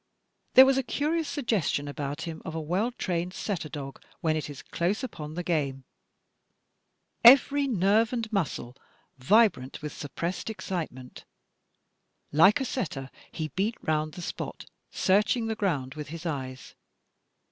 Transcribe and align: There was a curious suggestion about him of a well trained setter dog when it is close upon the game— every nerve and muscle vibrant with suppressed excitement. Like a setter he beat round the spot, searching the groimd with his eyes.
There 0.55 0.65
was 0.65 0.79
a 0.79 0.81
curious 0.81 1.27
suggestion 1.27 1.87
about 1.87 2.23
him 2.23 2.41
of 2.43 2.55
a 2.55 2.59
well 2.59 2.89
trained 2.91 3.35
setter 3.35 3.69
dog 3.69 4.01
when 4.19 4.35
it 4.35 4.49
is 4.49 4.63
close 4.63 5.03
upon 5.03 5.35
the 5.35 5.43
game— 5.43 5.83
every 7.23 7.67
nerve 7.67 8.11
and 8.11 8.25
muscle 8.33 8.75
vibrant 9.19 9.83
with 9.83 9.93
suppressed 9.95 10.49
excitement. 10.49 11.25
Like 12.31 12.59
a 12.59 12.65
setter 12.65 13.11
he 13.31 13.49
beat 13.49 13.75
round 13.83 14.15
the 14.15 14.23
spot, 14.23 14.65
searching 14.89 15.45
the 15.45 15.55
groimd 15.55 15.95
with 15.95 16.07
his 16.07 16.25
eyes. 16.25 16.73